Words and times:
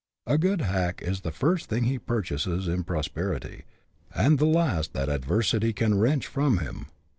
A 0.25 0.39
good 0.39 0.61
hack 0.61 1.03
is 1.03 1.21
the 1.21 1.31
first 1.31 1.69
thing 1.69 1.83
he 1.83 1.99
purchases 1.99 2.67
in 2.67 2.83
prosperity, 2.83 3.65
and 4.15 4.39
the 4.39 4.47
last 4.47 4.93
that 4.93 5.09
adversity 5.09 5.73
can 5.73 5.95
wrench 5.99 6.25
from 6.25 6.57
him. 6.57 6.87